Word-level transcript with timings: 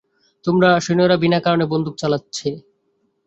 তোমার 0.45 0.83
সৈন্যরা 0.85 1.15
বিনা 1.17 1.39
কারনে 1.39 1.65
বন্দুক 1.71 1.95
চালাচ্ছে। 1.97 2.47